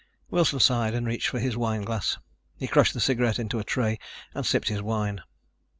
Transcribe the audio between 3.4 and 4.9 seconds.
a tray and sipped his